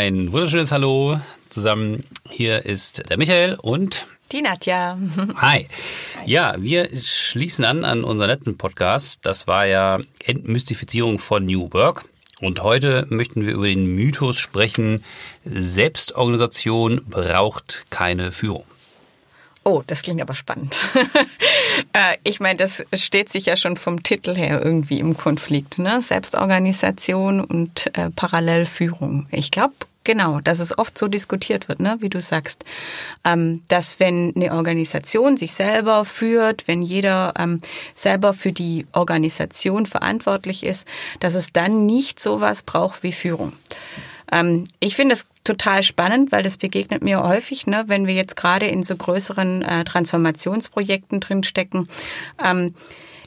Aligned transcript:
Ein 0.00 0.32
wunderschönes 0.32 0.72
Hallo 0.72 1.20
zusammen. 1.50 2.04
Hier 2.30 2.64
ist 2.64 3.10
der 3.10 3.18
Michael 3.18 3.58
und 3.60 4.06
die 4.32 4.40
Nadja. 4.40 4.96
Hi. 5.36 5.66
Ja, 6.24 6.54
wir 6.58 6.88
schließen 6.98 7.66
an 7.66 7.84
an 7.84 8.02
unseren 8.02 8.30
netten 8.30 8.56
Podcast. 8.56 9.26
Das 9.26 9.46
war 9.46 9.66
ja 9.66 9.98
Entmystifizierung 10.24 11.18
von 11.18 11.44
New 11.44 11.70
Work. 11.74 12.04
Und 12.40 12.62
heute 12.62 13.06
möchten 13.10 13.44
wir 13.44 13.52
über 13.52 13.66
den 13.66 13.94
Mythos 13.94 14.38
sprechen, 14.38 15.04
Selbstorganisation 15.44 17.04
braucht 17.04 17.84
keine 17.90 18.32
Führung. 18.32 18.64
Oh, 19.64 19.82
das 19.86 20.00
klingt 20.00 20.22
aber 20.22 20.34
spannend. 20.34 20.78
Äh, 21.92 22.18
ich 22.24 22.40
meine, 22.40 22.58
das 22.58 22.84
steht 22.92 23.30
sich 23.30 23.46
ja 23.46 23.56
schon 23.56 23.76
vom 23.76 24.02
Titel 24.02 24.34
her 24.34 24.60
irgendwie 24.62 24.98
im 24.98 25.16
Konflikt. 25.16 25.78
Ne? 25.78 26.02
Selbstorganisation 26.02 27.40
und 27.40 27.96
äh, 27.96 28.10
Parallelführung. 28.10 29.26
Ich 29.30 29.50
glaube, 29.50 29.74
Genau, 30.02 30.40
dass 30.40 30.60
es 30.60 30.76
oft 30.78 30.96
so 30.96 31.08
diskutiert 31.08 31.68
wird, 31.68 31.78
ne, 31.80 31.98
wie 32.00 32.08
du 32.08 32.22
sagst, 32.22 32.64
ähm, 33.22 33.62
dass 33.68 34.00
wenn 34.00 34.32
eine 34.34 34.54
Organisation 34.54 35.36
sich 35.36 35.52
selber 35.52 36.06
führt, 36.06 36.66
wenn 36.66 36.80
jeder 36.80 37.34
ähm, 37.38 37.60
selber 37.94 38.32
für 38.32 38.50
die 38.52 38.86
Organisation 38.92 39.84
verantwortlich 39.84 40.64
ist, 40.64 40.88
dass 41.20 41.34
es 41.34 41.52
dann 41.52 41.84
nicht 41.84 42.18
sowas 42.18 42.62
braucht 42.62 43.02
wie 43.02 43.12
Führung. 43.12 43.52
Ähm, 44.32 44.64
ich 44.80 44.96
finde 44.96 45.14
es 45.14 45.26
total 45.44 45.82
spannend, 45.82 46.32
weil 46.32 46.42
das 46.42 46.56
begegnet 46.56 47.02
mir 47.02 47.22
häufig, 47.22 47.66
ne, 47.66 47.84
wenn 47.86 48.06
wir 48.06 48.14
jetzt 48.14 48.36
gerade 48.36 48.66
in 48.66 48.82
so 48.82 48.96
größeren 48.96 49.62
äh, 49.62 49.84
Transformationsprojekten 49.84 51.20
drinstecken. 51.20 51.88
Ähm, 52.42 52.74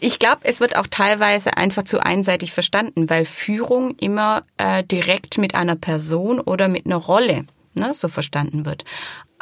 ich 0.03 0.19
glaube, 0.19 0.41
es 0.43 0.59
wird 0.59 0.75
auch 0.75 0.87
teilweise 0.87 1.55
einfach 1.55 1.83
zu 1.83 2.05
einseitig 2.05 2.51
verstanden, 2.51 3.09
weil 3.09 3.23
Führung 3.23 3.95
immer 4.01 4.43
äh, 4.57 4.83
direkt 4.83 5.37
mit 5.37 5.55
einer 5.55 5.77
Person 5.77 6.41
oder 6.41 6.67
mit 6.67 6.85
einer 6.85 6.97
Rolle 6.97 7.45
ne, 7.73 7.93
so 7.93 8.09
verstanden 8.09 8.65
wird. 8.65 8.83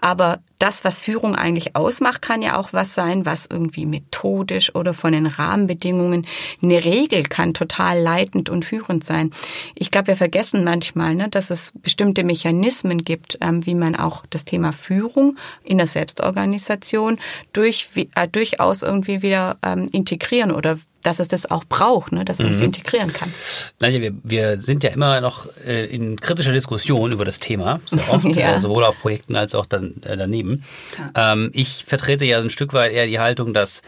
Aber 0.02 0.40
das, 0.58 0.84
was 0.84 1.02
Führung 1.02 1.36
eigentlich 1.36 1.76
ausmacht, 1.76 2.22
kann 2.22 2.42
ja 2.42 2.58
auch 2.58 2.74
was 2.74 2.96
sein, 2.96 3.26
was 3.26 3.46
irgendwie 3.46 3.86
methodisch 3.86 4.74
oder 4.76 4.94
von 4.94 5.12
den 5.14 5.28
Rahmenbedingungen 5.28 6.26
eine 6.62 6.84
Regel 6.84 7.24
kann 7.24 7.54
total 7.54 8.00
leitend 8.00 8.50
und 8.50 8.66
führend 8.66 9.04
sein. 9.04 9.30
Ich 9.76 9.92
glaube, 9.92 10.08
wir 10.08 10.16
vergessen 10.16 10.64
manchmal, 10.64 11.14
ne, 11.14 11.30
dass 11.30 11.52
es 11.52 11.72
bestimmte 11.82 12.24
Mechanismen 12.24 13.06
gibt, 13.06 13.38
ähm, 13.42 13.66
wie 13.66 13.76
man 13.76 13.96
auch 13.96 14.26
das 14.30 14.44
Thema 14.44 14.74
Führung 14.74 15.38
in 15.64 15.78
der 15.78 15.88
Selbstorganisation 15.88 17.20
durch, 17.54 17.90
äh, 18.16 18.28
durchaus 18.28 18.82
irgendwie 18.82 19.22
wieder 19.22 19.58
ähm, 19.64 19.88
integrieren 19.92 20.52
oder 20.52 20.80
dass 21.02 21.20
es 21.20 21.28
das 21.28 21.50
auch 21.50 21.64
braucht, 21.66 22.12
ne, 22.12 22.26
dass 22.26 22.40
man 22.40 22.54
es 22.54 22.62
mhm. 22.62 22.68
integrieren 22.68 23.14
kann. 23.14 23.34
Naja, 23.80 24.02
wir, 24.02 24.14
wir 24.24 24.58
sind 24.58 24.84
ja 24.84 24.92
immer 24.92 25.22
noch 25.22 25.48
äh, 25.66 25.86
in 25.86 26.20
kritischer 26.20 26.54
Diskussion 26.54 27.12
über 27.12 27.26
das 27.26 27.40
Thema, 27.40 27.80
sehr 27.86 28.12
oft, 28.12 28.26
ja. 28.36 28.56
äh, 28.56 28.60
sowohl 28.60 28.84
auf 28.84 29.00
Projekten 29.00 29.36
als 29.36 29.56
auch 29.56 29.66
dann 29.66 30.02
äh, 30.04 30.18
daneben. 30.18 30.64
Ja. 30.98 31.34
Ähm, 31.34 31.52
ich 31.54 31.86
vertrete 31.86 32.26
ja 32.26 32.40
ein 32.40 32.50
Stück 32.50 32.74
weit 32.74 32.92
eher 32.92 33.08
die 33.08 33.20
Haltung, 33.20 33.54
dass 33.54 33.82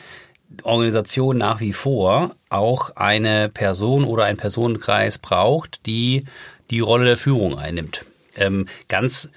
Organisation 0.63 1.37
nach 1.37 1.59
wie 1.59 1.73
vor 1.73 2.35
auch 2.49 2.95
eine 2.95 3.49
Person 3.49 4.03
oder 4.03 4.25
ein 4.25 4.37
Personenkreis 4.37 5.17
braucht, 5.17 5.85
die 5.85 6.25
die 6.69 6.79
Rolle 6.79 7.05
der 7.05 7.17
Führung 7.17 7.57
einnimmt. 7.57 8.05
Ähm, 8.35 8.67
ganz 8.87 9.29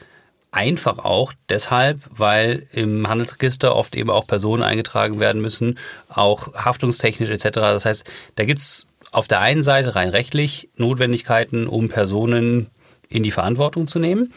Einfach 0.57 0.99
auch 0.99 1.35
deshalb, 1.51 2.01
weil 2.09 2.67
im 2.73 3.07
Handelsregister 3.07 3.77
oft 3.77 3.95
eben 3.95 4.09
auch 4.09 4.27
Personen 4.27 4.63
eingetragen 4.63 5.21
werden 5.21 5.43
müssen, 5.43 5.79
auch 6.09 6.55
haftungstechnisch 6.55 7.29
etc. 7.29 7.49
Das 7.53 7.85
heißt, 7.85 8.11
da 8.37 8.47
gibt's 8.47 8.87
auf 9.13 9.29
der 9.29 9.41
einen 9.41 9.63
Seite 9.63 9.95
rein 9.95 10.09
rechtlich 10.09 10.71
Notwendigkeiten, 10.77 11.67
um 11.67 11.91
Personen 11.91 12.71
in 13.11 13.23
die 13.23 13.33
Verantwortung 13.33 13.87
zu 13.87 13.99
nehmen. 13.99 14.33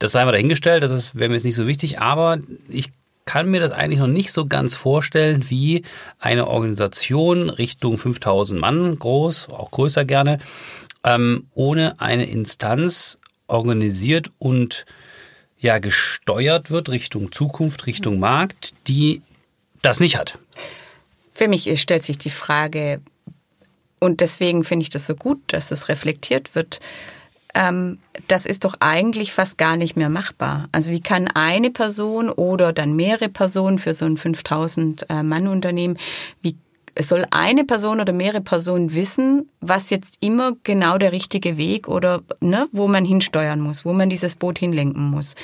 Das 0.00 0.10
sei 0.10 0.24
mal 0.24 0.32
dahingestellt, 0.32 0.82
das 0.82 1.14
wäre 1.14 1.28
mir 1.28 1.36
jetzt 1.36 1.44
nicht 1.44 1.54
so 1.54 1.68
wichtig, 1.68 2.00
aber 2.00 2.40
ich 2.68 2.88
kann 3.24 3.48
mir 3.48 3.60
das 3.60 3.70
eigentlich 3.70 4.00
noch 4.00 4.08
nicht 4.08 4.32
so 4.32 4.46
ganz 4.46 4.74
vorstellen, 4.74 5.44
wie 5.50 5.84
eine 6.18 6.48
Organisation 6.48 7.48
Richtung 7.48 7.96
5000 7.96 8.60
Mann 8.60 8.98
groß, 8.98 9.50
auch 9.50 9.70
größer 9.70 10.04
gerne, 10.04 10.40
ähm, 11.04 11.46
ohne 11.54 12.00
eine 12.00 12.28
Instanz 12.28 13.18
organisiert 13.46 14.32
und 14.40 14.84
ja 15.60 15.78
gesteuert 15.78 16.70
wird 16.70 16.88
Richtung 16.88 17.32
Zukunft, 17.32 17.86
Richtung 17.86 18.18
Markt, 18.18 18.74
die 18.88 19.22
das 19.82 20.00
nicht 20.00 20.16
hat. 20.16 20.38
Für 21.32 21.48
mich 21.48 21.80
stellt 21.80 22.02
sich 22.02 22.18
die 22.18 22.30
Frage, 22.30 23.00
und 24.00 24.20
deswegen 24.20 24.64
finde 24.64 24.82
ich 24.82 24.90
das 24.90 25.06
so 25.06 25.14
gut, 25.14 25.38
dass 25.48 25.70
es 25.70 25.88
reflektiert 25.88 26.54
wird, 26.54 26.80
ähm, 27.54 27.98
das 28.28 28.46
ist 28.46 28.64
doch 28.64 28.76
eigentlich 28.80 29.32
fast 29.32 29.58
gar 29.58 29.76
nicht 29.76 29.96
mehr 29.96 30.08
machbar. 30.08 30.68
Also 30.72 30.92
wie 30.92 31.00
kann 31.00 31.28
eine 31.28 31.70
Person 31.70 32.30
oder 32.30 32.72
dann 32.72 32.94
mehrere 32.94 33.28
Personen 33.28 33.78
für 33.78 33.94
so 33.94 34.04
ein 34.04 34.16
5000 34.16 35.08
äh, 35.10 35.94
wie 36.42 36.56
es 37.00 37.08
soll 37.08 37.24
eine 37.30 37.64
Person 37.64 37.98
oder 37.98 38.12
mehrere 38.12 38.42
Personen 38.42 38.94
wissen, 38.94 39.48
was 39.62 39.88
jetzt 39.88 40.16
immer 40.20 40.52
genau 40.64 40.98
der 40.98 41.12
richtige 41.12 41.56
Weg 41.56 41.88
oder 41.88 42.20
ne, 42.40 42.68
wo 42.72 42.88
man 42.88 43.06
hinsteuern 43.06 43.58
muss, 43.58 43.86
wo 43.86 43.94
man 43.94 44.10
dieses 44.10 44.36
Boot 44.36 44.58
hinlenken 44.58 45.10
muss. 45.10 45.34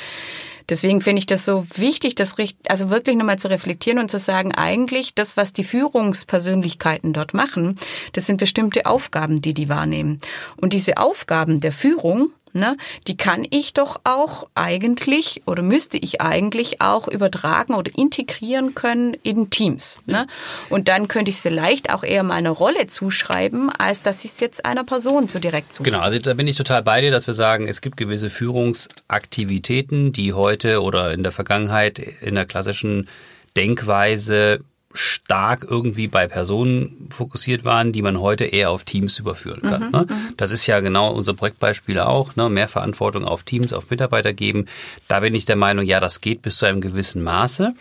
Deswegen 0.69 1.00
finde 1.00 1.21
ich 1.21 1.27
das 1.27 1.47
so 1.47 1.66
wichtig, 1.75 2.15
das 2.15 2.34
also 2.69 2.91
wirklich 2.91 3.16
nochmal 3.16 3.39
zu 3.39 3.49
reflektieren 3.49 3.99
und 3.99 4.11
zu 4.11 4.19
sagen, 4.19 4.53
eigentlich 4.53 5.15
das, 5.15 5.39
was 5.39 5.55
die 5.55 5.65
Führungspersönlichkeiten 5.65 7.15
dort 7.15 7.33
machen, 7.33 7.77
das 8.12 8.27
sind 8.27 8.37
bestimmte 8.37 8.84
Aufgaben, 8.84 9.41
die 9.41 9.55
die 9.55 9.71
wahrnehmen. 9.71 10.21
Und 10.61 10.75
diese 10.75 10.99
Aufgaben 10.99 11.62
der 11.62 11.72
Führung, 11.72 12.33
ne, 12.53 12.77
die 13.07 13.17
kann 13.17 13.47
ich 13.51 13.75
doch 13.75 14.01
auch 14.05 14.49
eigentlich 14.55 15.43
oder 15.47 15.62
müsste 15.62 15.99
ich 15.99 16.21
eigentlich 16.21 16.81
auch 16.81 17.09
übertragen 17.09 17.75
oder 17.75 17.93
integrieren 17.97 18.75
können 18.75 19.15
in 19.23 19.51
Teams. 19.51 19.99
Ne? 20.07 20.27
Und 20.69 20.89
dann 20.89 21.09
könnte 21.09 21.31
ich 21.31 21.37
es 21.37 21.43
vielleicht 21.43 21.91
auch 21.93 22.03
eher 22.03 22.23
meiner 22.23 22.51
Rolle 22.51 22.87
zuschreiben, 22.87 23.71
als 23.71 24.03
dass 24.03 24.25
ich 24.25 24.33
es 24.33 24.41
jetzt 24.41 24.65
einer 24.65 24.84
Person 24.84 25.29
so 25.29 25.39
direkt 25.39 25.73
zuschreibe. 25.73 25.97
Genau, 25.97 26.05
also 26.05 26.19
da 26.19 26.34
bin 26.34 26.49
ich 26.49 26.57
total 26.57 26.83
bei 26.83 27.01
dir, 27.01 27.11
dass 27.11 27.27
wir 27.27 27.34
sagen, 27.34 27.69
es 27.69 27.81
gibt 27.81 27.97
gewisse 27.97 28.31
Führungsaktivitäten, 28.31 30.13
die 30.13 30.33
heute 30.33 30.83
oder 30.83 31.13
in 31.13 31.23
der 31.23 31.33
Vergangenheit 31.33 31.99
in 31.99 32.34
der 32.34 32.47
klassischen 32.47 33.09
Denkweise 33.57 34.61
stark 34.97 35.67
irgendwie 35.69 36.09
bei 36.09 36.27
Personen 36.27 37.09
fokussiert 37.11 37.65
waren, 37.65 37.93
die 37.93 38.03
man 38.03 38.21
heute 38.21 38.45
eher 38.45 38.71
auf 38.71 38.84
Teams 38.84 39.19
überführen 39.19 39.62
kann. 39.62 39.87
Mhm, 39.87 39.91
ne? 39.91 40.07
Mhm. 40.09 40.34
Das 40.37 40.51
ist 40.51 40.67
ja 40.67 40.81
genau 40.81 41.12
unser 41.12 41.34
Projektbeispiel 41.34 42.01
auch, 42.01 42.37
ne? 42.37 42.49
mehr 42.49 42.69
Verantwortung 42.69 43.25
auf 43.25 43.43
Teams, 43.43 43.73
auf 43.73 43.91
Mitarbeiter 43.91 44.33
geben. 44.33 44.67
Da 45.09 45.21
bin 45.21 45.34
ich 45.34 45.45
der 45.45 45.57
Meinung, 45.57 45.84
ja, 45.84 46.01
das 46.01 46.21
geht 46.21 46.43
bis 46.43 46.59
zu 46.59 46.67
einem 46.67 46.81
gewissen 46.81 47.23
Maße, 47.23 47.75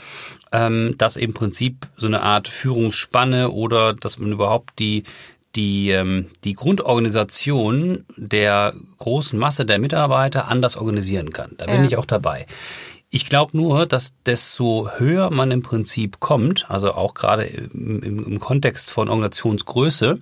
ähm, 0.51 0.95
dass 0.97 1.15
im 1.15 1.33
Prinzip 1.33 1.87
so 1.97 2.07
eine 2.07 2.21
Art 2.21 2.47
Führungsspanne 2.47 3.49
oder 3.51 3.93
dass 3.93 4.19
man 4.19 4.31
überhaupt 4.31 4.79
die 4.79 5.03
die, 5.55 5.89
ähm, 5.89 6.27
die 6.43 6.53
Grundorganisation 6.53 8.05
der 8.17 8.73
großen 8.97 9.39
Masse 9.39 9.65
der 9.65 9.79
Mitarbeiter 9.79 10.49
anders 10.49 10.75
organisieren 10.75 11.31
kann. 11.31 11.51
Da 11.57 11.65
bin 11.65 11.75
ja. 11.75 11.83
ich 11.85 11.97
auch 11.97 12.05
dabei. 12.05 12.45
Ich 13.15 13.29
glaube 13.29 13.55
nur, 13.55 13.85
dass 13.85 14.11
desto 14.25 14.89
höher 14.97 15.29
man 15.29 15.49
im 15.49 15.61
Prinzip 15.61 16.19
kommt, 16.19 16.69
also 16.69 16.91
auch 16.91 17.13
gerade 17.13 17.45
im, 17.45 18.03
im, 18.03 18.39
Kontext 18.41 18.91
von 18.91 19.07
Organisationsgröße, 19.07 20.19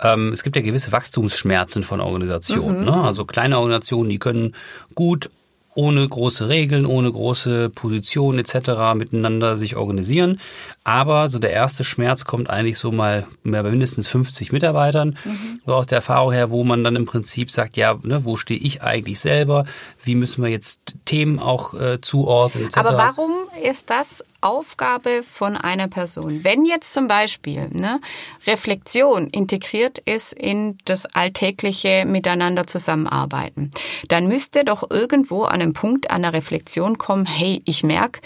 ähm, 0.00 0.30
es 0.32 0.42
gibt 0.42 0.56
ja 0.56 0.62
gewisse 0.62 0.90
Wachstumsschmerzen 0.90 1.82
von 1.82 2.00
Organisationen. 2.00 2.78
Mhm. 2.78 2.84
Ne? 2.86 2.94
Also 2.94 3.26
kleine 3.26 3.58
Organisationen, 3.58 4.08
die 4.08 4.18
können 4.18 4.54
gut 4.94 5.28
ohne 5.74 6.08
große 6.08 6.48
Regeln, 6.48 6.86
ohne 6.86 7.10
große 7.10 7.70
Positionen 7.70 8.38
etc. 8.38 8.94
miteinander 8.94 9.56
sich 9.56 9.76
organisieren. 9.76 10.40
Aber 10.84 11.28
so 11.28 11.38
der 11.38 11.50
erste 11.50 11.84
Schmerz 11.84 12.24
kommt 12.24 12.50
eigentlich 12.50 12.78
so 12.78 12.92
mal 12.92 13.26
bei 13.42 13.62
mindestens 13.62 14.08
50 14.08 14.52
Mitarbeitern, 14.52 15.18
mhm. 15.24 15.60
so 15.66 15.74
aus 15.74 15.86
der 15.86 15.96
Erfahrung 15.96 16.32
her, 16.32 16.50
wo 16.50 16.64
man 16.64 16.84
dann 16.84 16.96
im 16.96 17.06
Prinzip 17.06 17.50
sagt, 17.50 17.76
ja, 17.76 17.98
ne, 18.02 18.24
wo 18.24 18.36
stehe 18.36 18.60
ich 18.60 18.82
eigentlich 18.82 19.20
selber? 19.20 19.64
Wie 20.02 20.14
müssen 20.14 20.42
wir 20.42 20.50
jetzt 20.50 20.94
Themen 21.04 21.38
auch 21.38 21.74
äh, 21.74 22.00
zuordnen 22.00 22.66
etc. 22.66 22.78
Aber 22.78 22.98
warum 22.98 23.32
ist 23.62 23.90
das 23.90 24.24
Aufgabe 24.44 25.22
von 25.22 25.56
einer 25.56 25.88
Person. 25.88 26.44
Wenn 26.44 26.66
jetzt 26.66 26.92
zum 26.92 27.08
Beispiel 27.08 27.68
ne, 27.70 28.00
Reflexion 28.46 29.28
integriert 29.28 29.98
ist 29.98 30.34
in 30.34 30.78
das 30.84 31.06
alltägliche 31.06 32.04
Miteinander 32.06 32.66
zusammenarbeiten, 32.66 33.70
dann 34.08 34.28
müsste 34.28 34.64
doch 34.64 34.90
irgendwo 34.90 35.44
an 35.44 35.62
einem 35.62 35.72
Punkt 35.72 36.10
an 36.10 36.22
der 36.22 36.34
Reflexion 36.34 36.98
kommen, 36.98 37.24
hey, 37.24 37.62
ich 37.64 37.82
merke, 37.84 38.20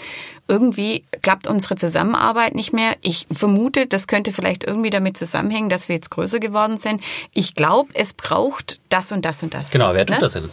irgendwie 0.49 1.05
klappt 1.21 1.47
unsere 1.47 1.75
Zusammenarbeit 1.75 2.55
nicht 2.55 2.73
mehr. 2.73 2.95
Ich 3.01 3.27
vermute, 3.31 3.85
das 3.85 4.07
könnte 4.07 4.33
vielleicht 4.33 4.65
irgendwie 4.65 4.89
damit 4.89 5.15
zusammenhängen, 5.15 5.69
dass 5.69 5.87
wir 5.87 5.95
jetzt 5.95 6.09
größer 6.09 6.39
geworden 6.39 6.79
sind. 6.79 7.01
Ich 7.33 7.55
glaube, 7.55 7.91
es 7.93 8.13
braucht 8.13 8.79
das 8.89 9.11
und 9.11 9.23
das 9.23 9.41
und 9.43 9.53
das. 9.53 9.71
Genau, 9.71 9.93
wer 9.93 10.05
tut 10.05 10.17
ne? 10.17 10.21
das 10.21 10.33
denn? 10.33 10.49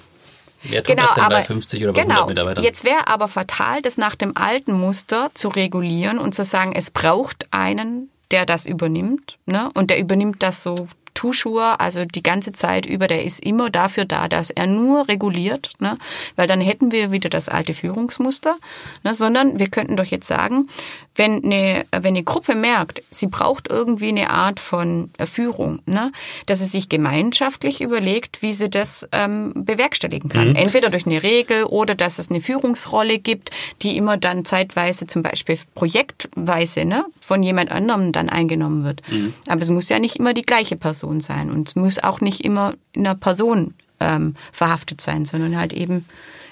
Wer 0.62 0.82
tut 0.82 0.96
genau, 0.96 1.06
das 1.06 1.14
denn 1.14 1.24
aber, 1.24 1.34
bei 1.36 1.42
50 1.42 1.82
oder 1.84 1.92
bei 1.92 2.02
genau, 2.02 2.14
100 2.14 2.28
Mitarbeitern? 2.28 2.64
Jetzt 2.64 2.84
wäre 2.84 3.08
aber 3.08 3.28
fatal, 3.28 3.82
das 3.82 3.98
nach 3.98 4.14
dem 4.14 4.36
alten 4.36 4.72
Muster 4.72 5.30
zu 5.34 5.48
regulieren 5.48 6.18
und 6.18 6.34
zu 6.34 6.44
sagen, 6.44 6.72
es 6.74 6.90
braucht 6.90 7.46
einen, 7.50 8.10
der 8.30 8.46
das 8.46 8.66
übernimmt. 8.66 9.38
Ne? 9.46 9.70
Und 9.74 9.90
der 9.90 9.98
übernimmt 9.98 10.42
das 10.42 10.62
so 10.62 10.88
Tuschur, 11.16 11.80
also 11.80 12.04
die 12.04 12.22
ganze 12.22 12.52
Zeit 12.52 12.86
über, 12.86 13.08
der 13.08 13.24
ist 13.24 13.42
immer 13.42 13.70
dafür 13.70 14.04
da, 14.04 14.28
dass 14.28 14.50
er 14.50 14.66
nur 14.66 15.08
reguliert, 15.08 15.72
ne? 15.80 15.98
weil 16.36 16.46
dann 16.46 16.60
hätten 16.60 16.92
wir 16.92 17.10
wieder 17.10 17.30
das 17.30 17.48
alte 17.48 17.74
Führungsmuster, 17.74 18.56
ne? 19.02 19.14
sondern 19.14 19.58
wir 19.58 19.68
könnten 19.68 19.96
doch 19.96 20.04
jetzt 20.04 20.28
sagen, 20.28 20.68
wenn 21.16 21.44
eine, 21.44 21.86
wenn 21.90 22.14
eine 22.14 22.22
Gruppe 22.22 22.54
merkt, 22.54 23.02
sie 23.10 23.26
braucht 23.26 23.68
irgendwie 23.68 24.08
eine 24.08 24.30
Art 24.30 24.60
von 24.60 25.10
Führung, 25.24 25.80
ne? 25.86 26.12
dass 26.46 26.58
sie 26.58 26.66
sich 26.66 26.88
gemeinschaftlich 26.88 27.80
überlegt, 27.80 28.42
wie 28.42 28.52
sie 28.52 28.68
das 28.68 29.08
ähm, 29.12 29.52
bewerkstelligen 29.54 30.28
kann. 30.28 30.50
Mhm. 30.50 30.56
Entweder 30.56 30.90
durch 30.90 31.06
eine 31.06 31.22
Regel 31.22 31.64
oder 31.64 31.94
dass 31.94 32.18
es 32.18 32.30
eine 32.30 32.40
Führungsrolle 32.40 33.18
gibt, 33.18 33.50
die 33.82 33.96
immer 33.96 34.16
dann 34.16 34.44
zeitweise 34.44 35.06
zum 35.06 35.22
Beispiel 35.22 35.58
projektweise 35.74 36.84
ne, 36.84 37.04
von 37.20 37.42
jemand 37.42 37.70
anderem 37.70 38.12
dann 38.12 38.28
eingenommen 38.28 38.84
wird. 38.84 39.02
Mhm. 39.10 39.34
Aber 39.46 39.62
es 39.62 39.70
muss 39.70 39.88
ja 39.88 39.98
nicht 39.98 40.16
immer 40.16 40.34
die 40.34 40.42
gleiche 40.42 40.76
Person 40.76 41.20
sein 41.20 41.50
und 41.50 41.68
es 41.68 41.76
muss 41.76 41.98
auch 41.98 42.20
nicht 42.20 42.44
immer 42.44 42.74
in 42.92 43.06
einer 43.06 43.16
Person 43.16 43.74
ähm, 44.00 44.36
verhaftet 44.52 45.00
sein, 45.00 45.24
sondern 45.24 45.56
halt 45.56 45.72
eben 45.72 46.04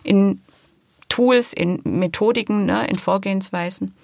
in 0.03 0.41
Tools, 1.09 1.53
in 1.53 1.81
Methodiken, 1.85 2.67
ne, 2.67 2.87
in 2.89 2.99
Vorgehensweisen. 2.99 3.95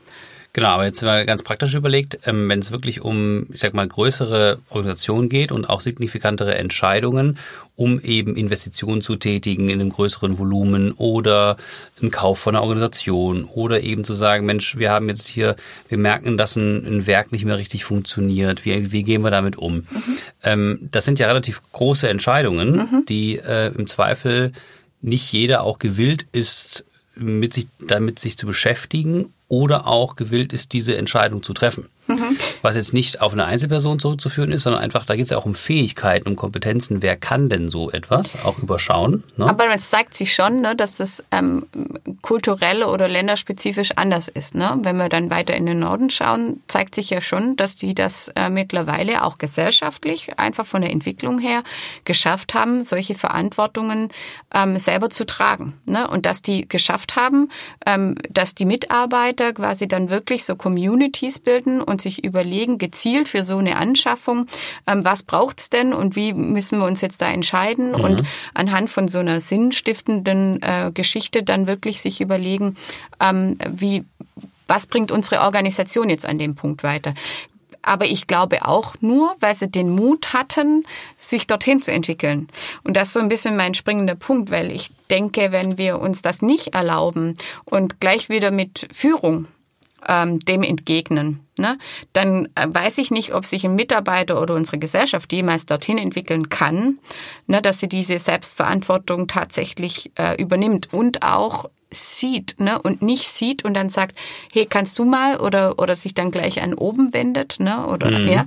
Genau, 0.52 0.68
aber 0.68 0.84
jetzt 0.84 1.02
mal 1.02 1.24
ganz 1.26 1.44
praktisch 1.44 1.74
überlegt, 1.74 2.18
ähm, 2.26 2.48
wenn 2.48 2.58
es 2.58 2.72
wirklich 2.72 3.02
um, 3.02 3.46
ich 3.52 3.60
sag 3.60 3.72
mal, 3.72 3.86
größere 3.86 4.58
Organisationen 4.68 5.28
geht 5.28 5.52
und 5.52 5.70
auch 5.70 5.80
signifikantere 5.80 6.56
Entscheidungen, 6.56 7.38
um 7.76 8.00
eben 8.00 8.34
Investitionen 8.34 9.00
zu 9.00 9.14
tätigen 9.14 9.68
in 9.68 9.80
einem 9.80 9.90
größeren 9.90 10.38
Volumen 10.38 10.90
oder 10.92 11.56
einen 12.02 12.10
Kauf 12.10 12.40
von 12.40 12.56
einer 12.56 12.64
Organisation 12.64 13.44
oder 13.44 13.82
eben 13.82 14.02
zu 14.02 14.12
sagen, 14.12 14.44
Mensch, 14.44 14.76
wir 14.76 14.90
haben 14.90 15.08
jetzt 15.08 15.28
hier, 15.28 15.54
wir 15.88 15.98
merken, 15.98 16.36
dass 16.36 16.56
ein, 16.56 16.84
ein 16.84 17.06
Werk 17.06 17.30
nicht 17.30 17.44
mehr 17.44 17.56
richtig 17.58 17.84
funktioniert. 17.84 18.64
Wie, 18.64 18.90
wie 18.90 19.04
gehen 19.04 19.22
wir 19.22 19.30
damit 19.30 19.56
um? 19.56 19.76
Mhm. 19.76 19.84
Ähm, 20.42 20.88
das 20.90 21.04
sind 21.04 21.20
ja 21.20 21.28
relativ 21.28 21.62
große 21.70 22.08
Entscheidungen, 22.08 22.76
mhm. 22.76 23.06
die 23.08 23.36
äh, 23.38 23.72
im 23.72 23.86
Zweifel 23.86 24.52
nicht 25.00 25.32
jeder 25.32 25.62
auch 25.62 25.78
gewillt 25.78 26.26
ist, 26.32 26.84
mit 27.14 27.54
sich, 27.54 27.68
damit 27.86 28.18
sich 28.18 28.36
zu 28.36 28.46
beschäftigen 28.46 29.32
oder 29.50 29.86
auch 29.86 30.16
gewillt 30.16 30.54
ist, 30.54 30.72
diese 30.72 30.96
Entscheidung 30.96 31.42
zu 31.42 31.52
treffen. 31.52 31.88
Mhm. 32.10 32.36
Was 32.62 32.76
jetzt 32.76 32.92
nicht 32.92 33.20
auf 33.20 33.32
eine 33.32 33.44
Einzelperson 33.44 33.98
zurückzuführen 33.98 34.52
ist, 34.52 34.62
sondern 34.62 34.82
einfach, 34.82 35.06
da 35.06 35.16
geht 35.16 35.24
es 35.24 35.30
ja 35.30 35.38
auch 35.38 35.46
um 35.46 35.54
Fähigkeiten, 35.54 36.28
um 36.28 36.36
Kompetenzen. 36.36 37.02
Wer 37.02 37.16
kann 37.16 37.48
denn 37.48 37.68
so 37.68 37.90
etwas 37.90 38.36
auch 38.44 38.58
überschauen? 38.58 39.24
Ne? 39.36 39.46
Aber 39.46 39.72
es 39.74 39.90
zeigt 39.90 40.14
sich 40.14 40.34
schon, 40.34 40.60
ne, 40.60 40.76
dass 40.76 40.96
das 40.96 41.24
ähm, 41.30 41.66
kulturell 42.22 42.82
oder 42.82 43.08
länderspezifisch 43.08 43.92
anders 43.96 44.28
ist. 44.28 44.54
Ne? 44.54 44.78
Wenn 44.82 44.96
wir 44.96 45.08
dann 45.08 45.30
weiter 45.30 45.54
in 45.54 45.66
den 45.66 45.80
Norden 45.80 46.10
schauen, 46.10 46.62
zeigt 46.66 46.94
sich 46.94 47.10
ja 47.10 47.20
schon, 47.20 47.56
dass 47.56 47.76
die 47.76 47.94
das 47.94 48.28
äh, 48.36 48.48
mittlerweile 48.48 49.24
auch 49.24 49.38
gesellschaftlich, 49.38 50.38
einfach 50.38 50.66
von 50.66 50.82
der 50.82 50.90
Entwicklung 50.90 51.38
her, 51.38 51.62
geschafft 52.04 52.54
haben, 52.54 52.84
solche 52.84 53.14
Verantwortungen 53.14 54.08
ähm, 54.54 54.78
selber 54.78 55.10
zu 55.10 55.24
tragen. 55.26 55.74
Ne? 55.86 56.08
Und 56.08 56.26
dass 56.26 56.42
die 56.42 56.68
geschafft 56.68 57.16
haben, 57.16 57.48
ähm, 57.86 58.16
dass 58.28 58.54
die 58.54 58.64
Mitarbeiter 58.64 59.52
quasi 59.52 59.88
dann 59.88 60.10
wirklich 60.10 60.44
so 60.44 60.56
Communities 60.56 61.38
bilden 61.38 61.80
und 62.00 62.02
sich 62.02 62.24
überlegen, 62.24 62.78
gezielt 62.78 63.28
für 63.28 63.42
so 63.42 63.58
eine 63.58 63.76
Anschaffung, 63.76 64.46
ähm, 64.86 65.04
was 65.04 65.22
braucht's 65.22 65.68
denn 65.68 65.92
und 65.92 66.16
wie 66.16 66.32
müssen 66.32 66.78
wir 66.78 66.86
uns 66.86 67.00
jetzt 67.00 67.20
da 67.20 67.30
entscheiden 67.30 67.90
mhm. 67.92 68.00
und 68.00 68.22
anhand 68.54 68.90
von 68.90 69.08
so 69.08 69.18
einer 69.18 69.40
sinnstiftenden 69.40 70.62
äh, 70.62 70.90
Geschichte 70.92 71.42
dann 71.42 71.66
wirklich 71.66 72.00
sich 72.00 72.20
überlegen, 72.20 72.76
ähm, 73.20 73.58
wie 73.68 74.04
was 74.66 74.86
bringt 74.86 75.10
unsere 75.10 75.40
Organisation 75.40 76.08
jetzt 76.10 76.24
an 76.24 76.38
dem 76.38 76.54
Punkt 76.54 76.82
weiter? 76.82 77.14
aber 77.82 78.04
ich 78.04 78.26
glaube 78.26 78.66
auch 78.66 78.94
nur, 79.00 79.34
weil 79.40 79.54
sie 79.54 79.70
den 79.70 79.88
Mut 79.88 80.34
hatten, 80.34 80.84
sich 81.16 81.46
dorthin 81.46 81.80
zu 81.80 81.90
entwickeln. 81.90 82.48
Und 82.84 82.94
das 82.94 83.08
ist 83.08 83.14
so 83.14 83.20
ein 83.20 83.30
bisschen 83.30 83.56
mein 83.56 83.72
springender 83.72 84.16
Punkt, 84.16 84.50
weil 84.50 84.70
ich 84.70 84.88
denke, 85.08 85.50
wenn 85.50 85.78
wir 85.78 85.98
uns 85.98 86.20
das 86.20 86.42
nicht 86.42 86.74
erlauben 86.74 87.38
und 87.64 87.98
gleich 87.98 88.28
wieder 88.28 88.50
mit 88.50 88.86
Führung 88.92 89.48
ähm, 90.06 90.40
dem 90.40 90.62
entgegnen, 90.62 91.40
ne, 91.56 91.78
dann 92.12 92.48
äh, 92.54 92.66
weiß 92.68 92.98
ich 92.98 93.10
nicht, 93.10 93.34
ob 93.34 93.44
sich 93.44 93.64
ein 93.64 93.74
Mitarbeiter 93.74 94.40
oder 94.40 94.54
unsere 94.54 94.78
Gesellschaft 94.78 95.32
jemals 95.32 95.66
dorthin 95.66 95.98
entwickeln 95.98 96.48
kann, 96.48 96.98
ne, 97.46 97.62
dass 97.62 97.80
sie 97.80 97.88
diese 97.88 98.18
Selbstverantwortung 98.18 99.26
tatsächlich 99.26 100.12
äh, 100.18 100.40
übernimmt 100.40 100.92
und 100.92 101.22
auch 101.22 101.66
sieht 101.90 102.58
ne, 102.58 102.80
und 102.80 103.02
nicht 103.02 103.28
sieht 103.28 103.64
und 103.64 103.74
dann 103.74 103.88
sagt, 103.88 104.18
hey, 104.52 104.66
kannst 104.66 104.98
du 104.98 105.04
mal 105.04 105.38
oder 105.38 105.78
oder 105.78 105.96
sich 105.96 106.14
dann 106.14 106.30
gleich 106.30 106.62
an 106.62 106.74
oben 106.74 107.12
wendet, 107.12 107.58
ne, 107.58 107.86
oder 107.86 108.10
mhm. 108.10 108.28
ja, 108.28 108.46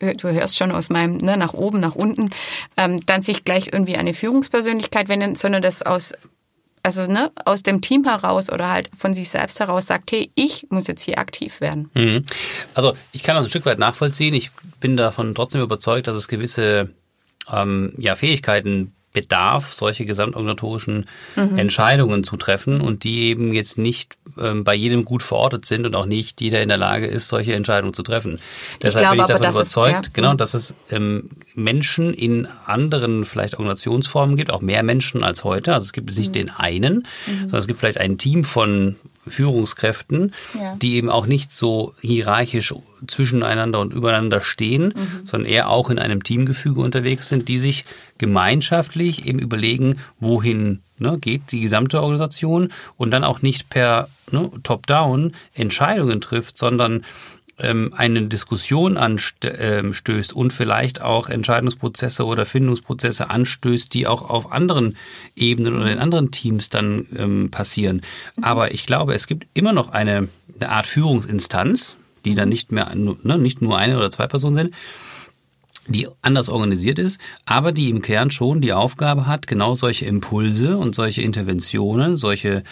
du 0.00 0.28
hörst 0.28 0.56
schon 0.56 0.72
aus 0.72 0.90
meinem, 0.90 1.16
ne, 1.18 1.36
nach 1.36 1.54
oben, 1.54 1.80
nach 1.80 1.94
unten, 1.94 2.30
ähm, 2.76 3.04
dann 3.06 3.22
sich 3.22 3.44
gleich 3.44 3.70
irgendwie 3.72 3.96
eine 3.96 4.14
Führungspersönlichkeit 4.14 5.08
wenden, 5.08 5.34
sondern 5.34 5.62
das 5.62 5.82
aus 5.82 6.14
also 6.82 7.06
ne, 7.06 7.30
aus 7.44 7.62
dem 7.62 7.80
Team 7.80 8.04
heraus 8.04 8.50
oder 8.50 8.70
halt 8.70 8.90
von 8.96 9.14
sich 9.14 9.30
selbst 9.30 9.60
heraus 9.60 9.86
sagt, 9.86 10.12
hey, 10.12 10.30
ich 10.34 10.66
muss 10.70 10.86
jetzt 10.86 11.02
hier 11.02 11.18
aktiv 11.18 11.60
werden. 11.60 11.90
Mhm. 11.94 12.24
Also 12.74 12.94
ich 13.12 13.22
kann 13.22 13.36
das 13.36 13.46
ein 13.46 13.50
Stück 13.50 13.66
weit 13.66 13.78
nachvollziehen. 13.78 14.34
Ich 14.34 14.50
bin 14.80 14.96
davon 14.96 15.34
trotzdem 15.34 15.62
überzeugt, 15.62 16.06
dass 16.06 16.16
es 16.16 16.28
gewisse 16.28 16.90
ähm, 17.50 17.92
ja, 17.98 18.16
Fähigkeiten 18.16 18.92
bedarf, 19.12 19.72
solche 19.72 20.04
gesamtorganisatorischen 20.04 21.06
mhm. 21.34 21.58
Entscheidungen 21.58 22.24
zu 22.24 22.36
treffen 22.36 22.80
und 22.80 23.04
die 23.04 23.28
eben 23.28 23.52
jetzt 23.52 23.78
nicht 23.78 24.17
ähm, 24.40 24.64
bei 24.64 24.74
jedem 24.74 25.04
gut 25.04 25.22
verortet 25.22 25.66
sind 25.66 25.86
und 25.86 25.94
auch 25.96 26.06
nicht 26.06 26.40
jeder 26.40 26.62
in 26.62 26.68
der 26.68 26.78
Lage 26.78 27.06
ist, 27.06 27.28
solche 27.28 27.54
Entscheidungen 27.54 27.94
zu 27.94 28.02
treffen. 28.02 28.40
Deshalb 28.82 29.02
glaube, 29.02 29.16
bin 29.16 29.24
ich 29.24 29.28
davon 29.28 29.54
überzeugt, 29.54 30.00
ist, 30.00 30.06
ja. 30.06 30.12
genau, 30.12 30.32
mhm. 30.32 30.38
dass 30.38 30.54
es 30.54 30.74
ähm, 30.90 31.30
Menschen 31.54 32.14
in 32.14 32.48
anderen 32.66 33.24
vielleicht 33.24 33.54
Organisationsformen 33.54 34.36
gibt, 34.36 34.50
auch 34.50 34.60
mehr 34.60 34.82
Menschen 34.82 35.22
als 35.22 35.44
heute. 35.44 35.74
Also 35.74 35.84
es 35.84 35.92
gibt 35.92 36.16
nicht 36.16 36.28
mhm. 36.28 36.32
den 36.32 36.50
einen, 36.50 37.06
mhm. 37.26 37.40
sondern 37.40 37.58
es 37.58 37.66
gibt 37.66 37.80
vielleicht 37.80 37.98
ein 37.98 38.18
Team 38.18 38.44
von 38.44 38.96
Führungskräften, 39.26 40.34
ja. 40.54 40.76
die 40.76 40.94
eben 40.94 41.10
auch 41.10 41.26
nicht 41.26 41.54
so 41.54 41.94
hierarchisch 42.00 42.74
zwischeneinander 43.06 43.80
und 43.80 43.92
übereinander 43.92 44.40
stehen, 44.40 44.94
mhm. 44.96 45.26
sondern 45.26 45.50
eher 45.50 45.68
auch 45.68 45.90
in 45.90 45.98
einem 45.98 46.22
Teamgefüge 46.22 46.80
unterwegs 46.80 47.28
sind, 47.28 47.48
die 47.48 47.58
sich 47.58 47.84
gemeinschaftlich 48.18 49.26
eben 49.26 49.38
überlegen, 49.38 49.96
wohin 50.18 50.80
ne, 51.00 51.18
geht 51.18 51.52
die 51.52 51.60
gesamte 51.60 52.00
Organisation 52.02 52.72
und 52.96 53.10
dann 53.10 53.24
auch 53.24 53.42
nicht 53.42 53.68
per 53.68 54.08
ne, 54.30 54.50
Top-Down 54.62 55.32
Entscheidungen 55.54 56.20
trifft, 56.20 56.58
sondern 56.58 57.04
ähm, 57.58 57.92
eine 57.96 58.22
Diskussion 58.22 58.96
anstößt 58.96 60.32
und 60.32 60.52
vielleicht 60.52 61.02
auch 61.02 61.28
Entscheidungsprozesse 61.28 62.24
oder 62.24 62.46
Findungsprozesse 62.46 63.30
anstößt, 63.30 63.92
die 63.92 64.06
auch 64.06 64.28
auf 64.28 64.52
anderen 64.52 64.96
Ebenen 65.34 65.76
oder 65.76 65.90
in 65.90 65.98
anderen 65.98 66.30
Teams 66.30 66.70
dann 66.70 67.06
ähm, 67.16 67.50
passieren. 67.50 68.02
Aber 68.40 68.72
ich 68.72 68.86
glaube, 68.86 69.14
es 69.14 69.26
gibt 69.26 69.46
immer 69.54 69.72
noch 69.72 69.90
eine, 69.90 70.28
eine 70.60 70.70
Art 70.70 70.86
Führungsinstanz, 70.86 71.96
die 72.24 72.34
dann 72.34 72.48
nicht 72.48 72.72
mehr 72.72 72.94
ne, 72.94 73.38
nicht 73.38 73.62
nur 73.62 73.78
eine 73.78 73.96
oder 73.96 74.10
zwei 74.10 74.26
Personen 74.26 74.54
sind, 74.54 74.74
die 75.88 76.08
anders 76.22 76.48
organisiert 76.48 76.98
ist, 76.98 77.20
aber 77.44 77.72
die 77.72 77.88
im 77.88 78.02
Kern 78.02 78.30
schon 78.30 78.60
die 78.60 78.72
Aufgabe 78.72 79.26
hat, 79.26 79.46
genau 79.46 79.74
solche 79.74 80.04
Impulse 80.04 80.76
und 80.76 80.94
solche 80.94 81.22
Interventionen, 81.22 82.16
solche 82.16 82.62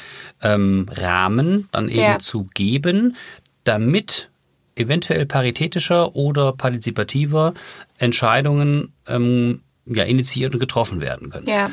ähm, 0.43 0.87
Rahmen 0.91 1.69
dann 1.73 1.89
eben 1.89 1.99
ja. 1.99 2.19
zu 2.19 2.49
geben, 2.55 3.17
damit 3.65 4.29
eventuell 4.77 5.27
paritätischer 5.27 6.15
oder 6.15 6.53
partizipativer 6.53 7.55
Entscheidungen 7.99 8.93
ähm, 9.07 9.63
ja, 9.87 10.05
initiiert 10.05 10.53
und 10.53 10.61
getroffen 10.61 11.01
werden 11.01 11.31
können. 11.31 11.49
Ja. 11.49 11.71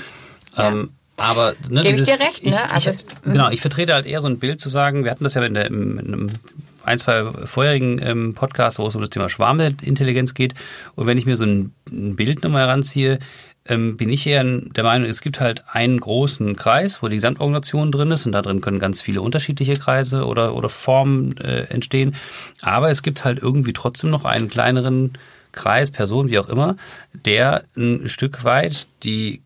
Ähm, 0.58 0.90
ja. 1.18 1.26
Aber 1.26 1.56
ne, 1.70 1.82
Gebe 1.82 1.98
ich 1.98 2.06
dir 2.06 2.20
recht, 2.20 2.44
ne? 2.44 2.50
Ich, 2.50 2.58
also 2.58 2.90
ich, 2.90 3.06
genau, 3.22 3.50
ich 3.52 3.62
vertrete 3.62 3.94
halt 3.94 4.06
eher 4.06 4.20
so 4.20 4.28
ein 4.28 4.40
Bild 4.40 4.60
zu 4.60 4.70
sagen, 4.70 5.04
wir 5.04 5.12
hatten 5.12 5.24
das 5.24 5.36
ja 5.36 5.44
in, 5.44 5.54
der, 5.54 5.68
in, 5.68 6.00
in 6.00 6.40
ein, 6.84 6.98
zwei 6.98 7.26
vorherigen 7.46 8.00
ähm, 8.02 8.34
Podcasts, 8.34 8.80
wo 8.80 8.88
es 8.88 8.96
um 8.96 9.02
das 9.02 9.10
Thema 9.10 9.30
Schwarmintelligenz 9.30 10.34
geht. 10.34 10.54
Und 10.96 11.06
wenn 11.06 11.18
ich 11.18 11.26
mir 11.26 11.36
so 11.36 11.46
ein, 11.46 11.74
ein 11.92 12.16
Bild 12.16 12.44
nochmal 12.44 12.68
heranziehe, 12.68 13.20
ähm, 13.66 13.96
bin 13.96 14.10
ich 14.10 14.28
eher 14.28 14.44
der 14.44 14.84
Meinung, 14.84 15.10
es 15.10 15.22
gibt 15.22 15.40
halt 15.40 15.64
einen 15.72 16.00
großen 16.00 16.56
Kreis, 16.56 17.02
wo 17.02 17.08
die 17.08 17.16
Gesamtorganisation 17.16 17.92
drin 17.92 18.12
ist 18.12 18.26
und 18.26 18.34
da 18.34 18.42
drin 18.42 18.62
können 18.62 18.80
ganz 18.80 19.02
viele 19.02 19.22
unterschiedliche 19.22 19.78
Kreise 19.78 20.26
oder, 20.26 20.56
oder 20.56 20.70
Formen 20.70 21.38
äh, 21.38 21.64
entstehen. 21.70 22.16
Aber 22.62 22.90
es 22.90 23.04
gibt 23.04 23.24
halt 23.24 23.40
irgendwie 23.40 23.74
trotzdem 23.74 24.10
noch 24.10 24.26
einen 24.26 24.50
kleineren 24.50 25.14
Kreis, 25.54 25.92
Person, 25.92 26.30
wie 26.30 26.40
auch 26.40 26.50
immer, 26.50 26.76
der 27.14 27.64
ein 27.78 28.08
Stück 28.08 28.44
weit 28.44 28.88
die 29.04 29.42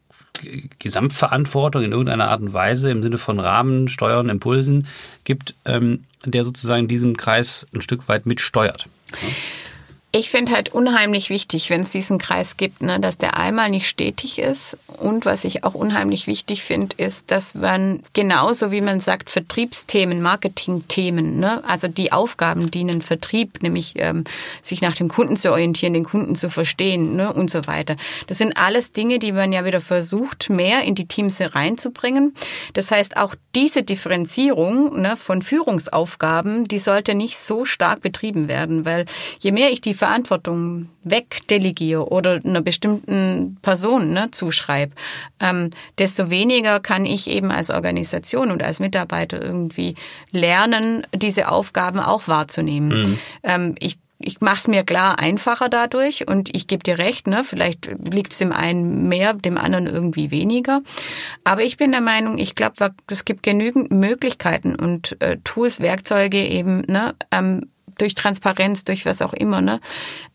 Gesamtverantwortung 0.80 1.84
in 1.84 1.92
irgendeiner 1.92 2.30
Art 2.30 2.42
und 2.42 2.54
Weise 2.54 2.90
im 2.92 3.02
Sinne 3.02 3.18
von 3.18 3.40
Rahmen, 3.40 3.88
Steuern, 3.88 4.30
Impulsen 4.30 4.88
gibt, 5.24 5.56
ähm, 5.66 6.04
der 6.26 6.44
sozusagen 6.44 6.88
diesen 6.88 7.18
Kreis 7.18 7.66
ein 7.74 7.82
Stück 7.82 8.08
weit 8.08 8.26
mitsteuert. 8.26 8.88
Ja. 9.12 9.30
Ich 10.14 10.30
finde 10.30 10.54
halt 10.54 10.70
unheimlich 10.70 11.30
wichtig, 11.30 11.70
wenn 11.70 11.82
es 11.82 11.90
diesen 11.90 12.18
Kreis 12.18 12.56
gibt, 12.56 12.82
ne, 12.82 12.98
dass 12.98 13.18
der 13.18 13.36
einmal 13.36 13.70
nicht 13.70 13.90
stetig 13.90 14.40
ist. 14.40 14.78
Und 15.00 15.26
was 15.26 15.44
ich 15.44 15.66
auch 15.66 15.74
unheimlich 15.74 16.28
wichtig 16.28 16.64
finde, 16.64 16.96
ist, 16.96 17.30
dass 17.30 17.56
man 17.56 18.02
genauso 18.14 18.72
wie 18.72 18.80
man 18.80 19.02
sagt, 19.02 19.30
Vertriebsthemen, 19.30 20.22
Marketingthemen, 20.22 21.42
ne, 21.42 21.62
also 21.68 21.90
die 21.90 22.14
Aufgaben 22.14 22.72
dienen 22.72 23.02
Vertrieb, 23.02 23.62
nämlich 23.62 23.96
ähm, 23.98 24.24
sich 24.62 24.80
nach 24.80 24.96
dem 24.96 25.10
Kunden 25.10 25.36
zu 25.36 25.52
orientieren, 25.52 25.94
den 25.94 26.06
Kunden 26.06 26.38
zu 26.38 26.50
verstehen 26.50 27.18
ne, 27.18 27.34
und 27.34 27.52
so 27.52 27.68
weiter. 27.68 27.98
Das 28.28 28.38
sind 28.38 28.56
alles 28.56 28.94
Dinge, 28.94 29.20
die 29.20 29.34
man 29.34 29.52
ja 29.52 29.66
wieder 29.66 29.82
versucht, 29.82 30.50
mehr 30.50 30.84
in 30.84 30.96
die 30.96 31.10
Teams 31.10 31.42
reinzubringen. 31.42 32.34
Das 32.74 32.92
heißt, 32.92 33.18
auch 33.18 33.36
diese 33.54 33.84
Differenzierung 33.84 35.02
ne, 35.02 35.18
von 35.18 35.42
Führungsaufgaben, 35.42 36.66
die 36.70 36.80
sollte 36.80 37.14
nicht 37.14 37.38
so 37.38 37.66
stark 37.66 38.00
betrieben 38.00 38.48
werden, 38.48 38.86
weil 38.86 39.06
je 39.40 39.52
mehr 39.52 39.70
ich 39.70 39.82
die 39.82 39.97
Verantwortung 39.98 40.90
wegdelegiere 41.04 42.08
oder 42.10 42.40
einer 42.44 42.62
bestimmten 42.62 43.58
Person 43.62 44.14
ne, 44.14 44.32
zuschreibe, 44.32 44.94
ähm, 45.40 45.72
desto 45.98 46.30
weniger 46.30 46.80
kann 46.80 47.06
ich 47.06 47.30
eben 47.30 47.52
als 47.52 47.70
Organisation 47.70 48.52
und 48.52 48.64
als 48.64 48.80
Mitarbeiter 48.80 49.42
irgendwie 49.42 49.96
lernen, 50.32 51.06
diese 51.14 51.50
Aufgaben 51.50 52.00
auch 52.00 52.28
wahrzunehmen. 52.28 52.90
Mhm. 52.90 53.20
Ähm, 53.44 53.76
ich 53.80 53.98
ich 54.20 54.42
mache 54.42 54.58
es 54.58 54.68
mir 54.68 54.84
klar 54.84 55.20
einfacher 55.20 55.70
dadurch 55.70 56.28
und 56.28 56.54
ich 56.56 56.68
gebe 56.68 56.84
dir 56.84 56.98
recht, 56.98 57.28
ne? 57.28 57.44
vielleicht 57.44 57.90
liegt 58.12 58.32
es 58.32 58.40
dem 58.40 58.52
einen 58.52 59.08
mehr, 59.08 59.34
dem 59.34 59.58
anderen 59.58 59.86
irgendwie 59.86 60.32
weniger. 60.32 60.82
Aber 61.44 61.62
ich 61.62 61.78
bin 61.78 61.92
der 61.92 62.02
Meinung, 62.02 62.38
ich 62.38 62.56
glaube, 62.56 62.94
es 63.08 63.26
gibt 63.26 63.44
genügend 63.44 63.92
Möglichkeiten 63.92 64.76
und 64.76 65.22
äh, 65.22 65.38
Tools, 65.44 65.80
Werkzeuge 65.80 66.40
eben, 66.40 66.82
ne? 66.88 67.16
Ähm, 67.32 67.70
durch 67.98 68.16
Transparenz, 68.16 68.84
durch 68.84 69.06
was 69.06 69.22
auch 69.22 69.34
immer, 69.34 69.62
ne, 69.62 69.80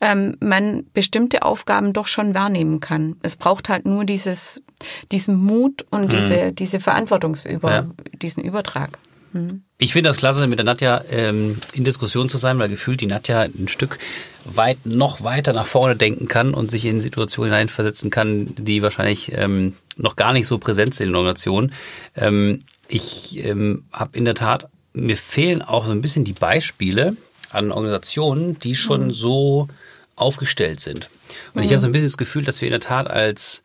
ähm, 0.00 0.37
man 0.40 0.85
bestimmte 0.95 1.42
Aufgaben 1.42 1.92
doch 1.92 2.07
schon 2.07 2.35
wahrnehmen 2.35 2.81
kann. 2.81 3.16
Es 3.23 3.37
braucht 3.37 3.69
halt 3.69 3.87
nur 3.87 4.04
dieses, 4.04 4.62
diesen 5.11 5.37
Mut 5.37 5.85
und 5.90 6.07
mhm. 6.07 6.11
diese, 6.11 6.52
diese 6.52 6.81
Verantwortungsüber, 6.81 7.71
ja. 7.71 7.90
diesen 8.14 8.42
Übertrag. 8.42 8.99
Mhm. 9.33 9.62
Ich 9.78 9.92
finde 9.92 10.11
das 10.11 10.19
klasse, 10.19 10.47
mit 10.47 10.59
der 10.59 10.64
Nadja 10.64 11.02
ähm, 11.11 11.59
in 11.75 11.85
Diskussion 11.85 12.28
zu 12.28 12.38
sein, 12.38 12.59
weil 12.59 12.69
gefühlt 12.69 13.00
die 13.00 13.07
Nadja 13.07 13.42
ein 13.42 13.69
Stück 13.69 13.99
weit 14.45 14.78
noch 14.85 15.25
weiter 15.25 15.52
nach 15.52 15.66
vorne 15.66 15.97
denken 15.97 16.28
kann 16.28 16.54
und 16.54 16.71
sich 16.71 16.85
in 16.85 17.00
Situationen 17.00 17.52
hineinversetzen 17.52 18.11
kann, 18.11 18.54
die 18.57 18.83
wahrscheinlich 18.83 19.33
ähm, 19.35 19.75
noch 19.97 20.16
gar 20.16 20.33
nicht 20.33 20.47
so 20.47 20.59
präsent 20.59 20.95
sind 20.95 21.09
in 21.09 21.12
der 21.12 21.21
Organisation. 21.21 21.73
Ähm, 22.14 22.64
ich 22.88 23.45
ähm, 23.45 23.85
habe 23.92 24.16
in 24.16 24.25
der 24.25 24.35
Tat, 24.35 24.69
mir 24.92 25.16
fehlen 25.16 25.62
auch 25.62 25.87
so 25.87 25.92
ein 25.92 26.02
bisschen 26.02 26.25
die 26.25 26.35
Beispiele, 26.35 27.16
an 27.52 27.73
Organisationen, 27.73 28.59
die 28.59 28.75
schon 28.75 29.06
mhm. 29.06 29.11
so 29.11 29.68
aufgestellt 30.16 30.80
sind. 30.80 31.09
Und 31.54 31.61
mhm. 31.61 31.62
ich 31.62 31.71
habe 31.71 31.80
so 31.80 31.87
ein 31.87 31.92
bisschen 31.92 32.06
das 32.06 32.16
Gefühl, 32.16 32.44
dass 32.44 32.61
wir 32.61 32.68
in 32.68 32.73
der 32.73 32.80
Tat 32.80 33.09
als 33.09 33.62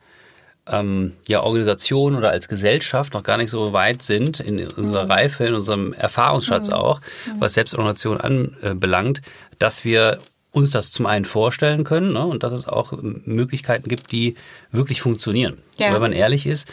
ähm, 0.70 1.14
ja, 1.26 1.42
Organisation 1.42 2.14
oder 2.14 2.30
als 2.30 2.48
Gesellschaft 2.48 3.14
noch 3.14 3.22
gar 3.22 3.36
nicht 3.36 3.50
so 3.50 3.72
weit 3.72 4.02
sind 4.02 4.40
in 4.40 4.68
unserer 4.68 5.04
mhm. 5.04 5.10
Reife, 5.10 5.44
in 5.46 5.54
unserem 5.54 5.92
Erfahrungsschatz 5.92 6.68
mhm. 6.68 6.74
auch, 6.74 7.00
mhm. 7.26 7.40
was 7.40 7.54
Selbstorganisation 7.54 8.20
anbelangt, 8.20 9.22
dass 9.58 9.84
wir 9.84 10.20
uns 10.50 10.70
das 10.70 10.90
zum 10.92 11.06
einen 11.06 11.24
vorstellen 11.24 11.84
können 11.84 12.12
ne, 12.14 12.24
und 12.24 12.42
dass 12.42 12.52
es 12.52 12.66
auch 12.66 12.92
Möglichkeiten 13.00 13.88
gibt, 13.88 14.12
die 14.12 14.34
wirklich 14.70 15.00
funktionieren. 15.00 15.58
Ja. 15.78 15.92
Wenn 15.92 16.00
man 16.00 16.12
ehrlich 16.12 16.46
ist, 16.46 16.72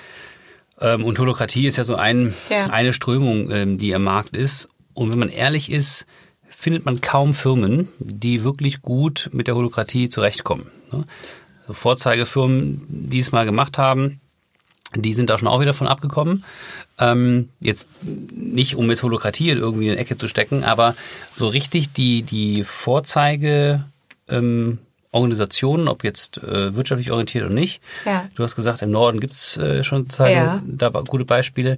ähm, 0.79 1.05
und 1.05 1.19
Holokratie 1.19 1.67
ist 1.67 1.77
ja 1.77 1.83
so 1.83 1.95
ein, 1.95 2.33
ja. 2.49 2.67
eine 2.67 2.93
Strömung, 2.93 3.51
ähm, 3.51 3.77
die 3.77 3.93
am 3.95 4.03
Markt 4.03 4.35
ist. 4.35 4.69
Und 4.93 5.11
wenn 5.11 5.19
man 5.19 5.29
ehrlich 5.29 5.71
ist, 5.71 6.05
findet 6.55 6.85
man 6.85 7.01
kaum 7.01 7.33
Firmen, 7.33 7.89
die 7.99 8.43
wirklich 8.43 8.81
gut 8.81 9.29
mit 9.33 9.47
der 9.47 9.55
Holokratie 9.55 10.09
zurechtkommen. 10.09 10.71
Vorzeigefirmen, 11.69 12.85
die 12.87 13.19
es 13.19 13.31
mal 13.31 13.45
gemacht 13.45 13.77
haben, 13.77 14.21
die 14.95 15.13
sind 15.13 15.29
da 15.29 15.37
schon 15.37 15.49
auch 15.49 15.59
wieder 15.59 15.73
von 15.73 15.87
abgekommen. 15.87 16.45
Ähm, 16.97 17.49
jetzt 17.59 17.89
nicht, 18.01 18.75
um 18.75 18.89
jetzt 18.89 19.03
Holokratie 19.03 19.49
irgendwie 19.49 19.87
in 19.87 19.93
die 19.93 19.99
Ecke 19.99 20.15
zu 20.15 20.27
stecken, 20.27 20.63
aber 20.63 20.95
so 21.31 21.47
richtig 21.47 21.91
die, 21.91 22.23
die 22.23 22.63
Vorzeige, 22.63 23.85
ähm, 24.29 24.79
Organisationen, 25.11 25.87
ob 25.87 26.03
jetzt 26.03 26.37
äh, 26.39 26.75
wirtschaftlich 26.75 27.11
orientiert 27.11 27.45
oder 27.45 27.53
nicht. 27.53 27.81
Ja. 28.05 28.27
Du 28.35 28.43
hast 28.43 28.55
gesagt, 28.55 28.81
im 28.81 28.91
Norden 28.91 29.19
gibt 29.19 29.33
es 29.33 29.55
äh, 29.57 29.81
schon 29.83 30.07
ja. 30.19 30.61
da 30.65 30.89
gute 30.89 31.25
Beispiele. 31.25 31.77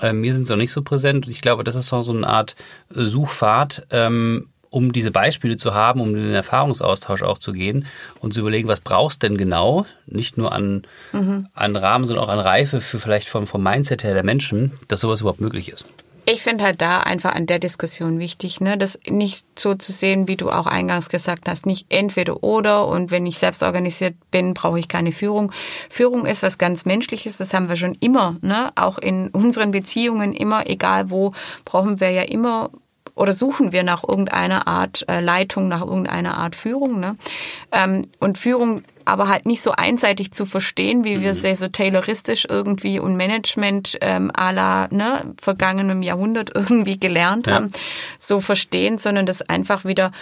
Äh, 0.00 0.12
mir 0.12 0.34
sind 0.34 0.46
sie 0.46 0.52
noch 0.52 0.58
nicht 0.58 0.72
so 0.72 0.82
präsent. 0.82 1.28
Ich 1.28 1.40
glaube, 1.40 1.64
das 1.64 1.74
ist 1.74 1.88
so 1.88 2.12
eine 2.12 2.26
Art 2.26 2.56
äh, 2.94 3.04
Suchfahrt, 3.04 3.86
ähm, 3.90 4.48
um 4.70 4.92
diese 4.92 5.10
Beispiele 5.10 5.58
zu 5.58 5.74
haben, 5.74 6.00
um 6.00 6.08
in 6.08 6.22
den 6.22 6.34
Erfahrungsaustausch 6.34 7.22
auch 7.22 7.38
zu 7.38 7.52
gehen 7.52 7.86
und 8.20 8.32
zu 8.32 8.40
überlegen, 8.40 8.68
was 8.68 8.80
brauchst 8.80 9.22
denn 9.22 9.36
genau, 9.36 9.84
nicht 10.06 10.38
nur 10.38 10.52
an, 10.52 10.82
mhm. 11.12 11.46
an 11.52 11.76
Rahmen, 11.76 12.06
sondern 12.06 12.24
auch 12.24 12.30
an 12.30 12.38
Reife 12.38 12.80
für 12.80 12.98
vielleicht 12.98 13.28
vom, 13.28 13.46
vom 13.46 13.62
Mindset 13.62 14.02
her 14.02 14.14
der 14.14 14.24
Menschen, 14.24 14.72
dass 14.88 15.00
sowas 15.00 15.20
überhaupt 15.20 15.42
möglich 15.42 15.68
ist. 15.70 15.84
Ich 16.24 16.42
finde 16.42 16.62
halt 16.62 16.80
da 16.80 17.00
einfach 17.00 17.34
an 17.34 17.46
der 17.46 17.58
Diskussion 17.58 18.20
wichtig, 18.20 18.60
ne, 18.60 18.78
das 18.78 18.98
nicht 19.08 19.58
so 19.58 19.74
zu 19.74 19.90
sehen, 19.90 20.28
wie 20.28 20.36
du 20.36 20.50
auch 20.50 20.66
eingangs 20.66 21.08
gesagt 21.08 21.48
hast, 21.48 21.66
nicht 21.66 21.86
entweder 21.88 22.44
oder 22.44 22.86
und 22.86 23.10
wenn 23.10 23.26
ich 23.26 23.38
selbst 23.38 23.64
organisiert 23.64 24.14
bin, 24.30 24.54
brauche 24.54 24.78
ich 24.78 24.86
keine 24.86 25.10
Führung. 25.10 25.50
Führung 25.90 26.24
ist 26.24 26.44
was 26.44 26.58
ganz 26.58 26.84
Menschliches, 26.84 27.38
das 27.38 27.52
haben 27.52 27.68
wir 27.68 27.74
schon 27.74 27.96
immer, 27.98 28.36
ne, 28.40 28.70
auch 28.76 28.98
in 28.98 29.30
unseren 29.30 29.72
Beziehungen 29.72 30.32
immer, 30.32 30.68
egal 30.70 31.10
wo, 31.10 31.32
brauchen 31.64 31.98
wir 31.98 32.10
ja 32.10 32.22
immer 32.22 32.70
oder 33.14 33.32
suchen 33.32 33.72
wir 33.72 33.82
nach 33.82 34.04
irgendeiner 34.04 34.66
Art 34.66 35.04
äh, 35.08 35.20
Leitung, 35.20 35.68
nach 35.68 35.82
irgendeiner 35.82 36.38
Art 36.38 36.56
Führung. 36.56 36.98
Ne? 37.00 37.16
Ähm, 37.70 38.06
und 38.20 38.38
Führung 38.38 38.82
aber 39.04 39.28
halt 39.28 39.46
nicht 39.46 39.62
so 39.62 39.72
einseitig 39.72 40.32
zu 40.32 40.46
verstehen, 40.46 41.04
wie 41.04 41.20
wir 41.20 41.32
mhm. 41.32 41.44
es 41.44 41.58
so 41.60 41.68
tayloristisch 41.68 42.46
irgendwie 42.48 42.98
und 42.98 43.16
Management 43.16 43.98
ähm, 44.00 44.30
à 44.32 44.52
la 44.52 44.88
ne, 44.90 45.34
vergangenem 45.40 46.02
Jahrhundert 46.02 46.50
irgendwie 46.54 46.98
gelernt 46.98 47.46
ja. 47.46 47.54
haben, 47.54 47.72
so 48.18 48.40
verstehen, 48.40 48.98
sondern 48.98 49.26
das 49.26 49.42
einfach 49.42 49.84
wieder 49.84 50.12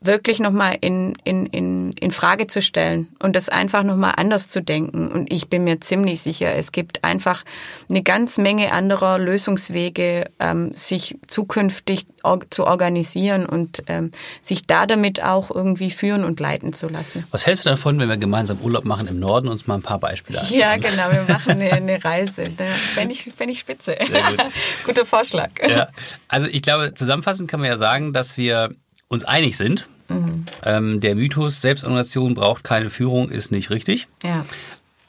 wirklich 0.00 0.38
nochmal 0.38 0.78
in, 0.80 1.16
in, 1.24 1.46
in, 1.46 1.90
in 1.92 2.12
Frage 2.12 2.46
zu 2.46 2.62
stellen 2.62 3.08
und 3.18 3.34
das 3.34 3.48
einfach 3.48 3.82
nochmal 3.82 4.14
anders 4.16 4.48
zu 4.48 4.62
denken. 4.62 5.10
Und 5.10 5.32
ich 5.32 5.48
bin 5.48 5.64
mir 5.64 5.80
ziemlich 5.80 6.22
sicher, 6.22 6.54
es 6.54 6.70
gibt 6.70 7.02
einfach 7.02 7.42
eine 7.90 8.04
ganz 8.04 8.38
Menge 8.38 8.70
anderer 8.70 9.18
Lösungswege, 9.18 10.30
ähm, 10.38 10.72
sich 10.72 11.16
zukünftig 11.26 12.06
or 12.22 12.38
zu 12.48 12.64
organisieren 12.64 13.44
und 13.44 13.82
ähm, 13.88 14.12
sich 14.40 14.66
da 14.68 14.86
damit 14.86 15.20
auch 15.20 15.50
irgendwie 15.50 15.90
führen 15.90 16.22
und 16.22 16.38
leiten 16.38 16.72
zu 16.72 16.88
lassen. 16.88 17.26
Was 17.32 17.46
hältst 17.46 17.64
du 17.64 17.70
davon, 17.70 17.98
wenn 17.98 18.08
wir 18.08 18.16
gemeinsam 18.18 18.58
Urlaub 18.58 18.84
machen 18.84 19.08
im 19.08 19.18
Norden 19.18 19.48
und 19.48 19.54
uns 19.54 19.66
mal 19.66 19.74
ein 19.74 19.82
paar 19.82 19.98
Beispiele 19.98 20.40
anschauen? 20.40 20.60
Ja, 20.60 20.76
genau, 20.76 21.10
wir 21.10 21.24
machen 21.24 21.50
eine, 21.52 21.72
eine 21.72 22.04
Reise. 22.04 22.52
Wenn 22.94 23.10
ich, 23.10 23.32
wenn 23.36 23.48
ich 23.48 23.58
spitze. 23.58 23.96
Sehr 23.98 24.22
gut. 24.22 24.44
Guter 24.84 25.04
Vorschlag. 25.04 25.50
Ja. 25.68 25.88
Also 26.28 26.46
ich 26.46 26.62
glaube, 26.62 26.94
zusammenfassend 26.94 27.50
kann 27.50 27.58
man 27.58 27.68
ja 27.68 27.76
sagen, 27.76 28.12
dass 28.12 28.36
wir 28.36 28.70
uns 29.08 29.24
einig 29.24 29.56
sind. 29.56 29.88
Mhm. 30.08 30.46
Ähm, 30.64 31.00
der 31.00 31.14
Mythos, 31.14 31.60
Selbstorganisation 31.60 32.34
braucht 32.34 32.64
keine 32.64 32.90
Führung, 32.90 33.30
ist 33.30 33.50
nicht 33.50 33.70
richtig. 33.70 34.08
Ja. 34.22 34.44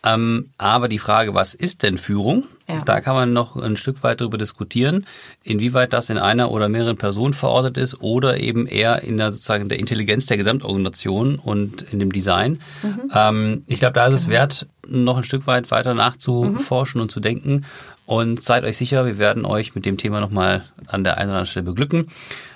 Ähm, 0.04 0.50
aber 0.58 0.88
die 0.88 1.00
Frage, 1.00 1.34
was 1.34 1.54
ist 1.54 1.84
denn 1.84 1.98
Führung? 1.98 2.46
Ja. 2.70 2.84
Da 2.86 3.02
kann 3.02 3.16
man 3.16 3.34
noch 3.34 3.58
ein 3.58 3.76
Stück 3.76 4.02
weit 4.04 4.22
darüber 4.22 4.38
diskutieren, 4.38 5.06
inwieweit 5.44 5.92
das 5.92 6.10
in 6.10 6.18
einer 6.18 6.52
oder 6.52 6.70
mehreren 6.70 6.98
Personen 6.98 7.34
verortet 7.34 7.78
ist 7.78 8.00
oder 8.00 8.40
eben 8.40 8.66
eher 8.66 9.04
in 9.04 9.18
der 9.18 9.34
sozusagen 9.34 9.68
der 9.68 9.80
Intelligenz 9.80 10.26
der 10.26 10.38
Gesamtorganisation 10.38 11.36
und 11.36 11.82
in 11.82 12.00
dem 12.00 12.12
Design. 12.14 12.60
Mhm. 12.82 13.12
Ähm, 13.14 13.64
ich 13.68 13.80
glaube, 13.80 13.94
da 13.94 14.08
ist 14.08 14.14
es 14.14 14.26
genau. 14.26 14.36
wert, 14.36 14.68
noch 14.88 15.18
ein 15.18 15.24
Stück 15.24 15.48
weit 15.48 15.70
weiter 15.70 15.94
nachzuforschen 15.94 17.00
mhm. 17.00 17.04
und 17.04 17.12
zu 17.12 17.20
denken. 17.20 17.66
Und 18.10 18.44
seid 18.44 18.64
euch 18.64 18.76
sicher, 18.76 19.06
wir 19.06 19.20
werden 19.20 19.46
euch 19.46 19.76
mit 19.76 19.86
dem 19.86 19.98
Thema 19.98 20.20
nochmal 20.20 20.64
an 20.88 21.04
der 21.04 21.20
einen 21.20 21.30
oder 21.30 21.38
anderen 21.38 21.46
Stelle 21.46 21.66
beglücken. 21.66 22.08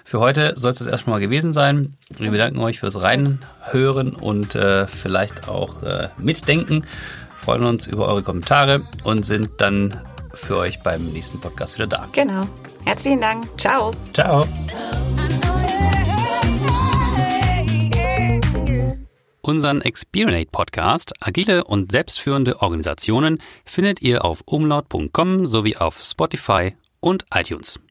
Für 0.04 0.20
heute 0.20 0.54
soll 0.56 0.72
es 0.72 0.80
das 0.80 0.88
erstmal 0.88 1.20
gewesen 1.20 1.54
sein. 1.54 1.94
Wir 2.18 2.32
bedanken 2.32 2.58
euch 2.58 2.80
fürs 2.80 3.00
Reinhören 3.00 4.14
und 4.16 4.56
äh, 4.56 4.88
vielleicht 4.88 5.48
auch 5.48 5.84
äh, 5.84 6.10
mitdenken. 6.18 6.88
Freuen 7.36 7.66
uns 7.66 7.86
über 7.86 8.08
eure 8.08 8.24
Kommentare 8.24 8.82
und 9.04 9.28
sind 9.28 9.62
dann 9.62 10.02
für 10.34 10.58
euch 10.58 10.82
beim 10.82 11.14
nächsten 11.14 11.40
Podcast 11.40 11.78
wieder 11.78 11.86
da. 11.86 12.08
Genau. 12.14 12.48
Herzlichen 12.86 13.22
Dank. 13.22 13.46
Ciao. 13.62 13.92
Ciao. 14.12 14.48
Unseren 19.46 19.82
Experinate 19.82 20.50
Podcast 20.50 21.12
Agile 21.20 21.66
und 21.66 21.92
selbstführende 21.92 22.62
Organisationen 22.62 23.40
findet 23.66 24.02
ihr 24.02 24.24
auf 24.24 24.42
umlaut.com 24.46 25.46
sowie 25.46 25.76
auf 25.76 26.02
Spotify 26.02 26.78
und 27.02 27.26
iTunes. 27.36 27.78